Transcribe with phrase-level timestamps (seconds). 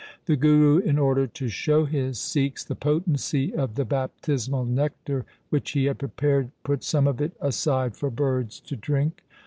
[0.25, 5.73] The Guru in order to show his Sikhs the potency of the baptismal nectar which
[5.73, 9.23] he had prepared put some of it aside for birds to drink.